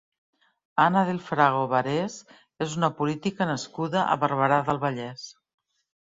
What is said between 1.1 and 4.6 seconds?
Frago Barés és una política nascuda a Barberà